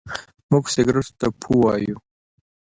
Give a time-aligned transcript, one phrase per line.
[0.51, 1.97] موږ سګرېټو ته پو وايو.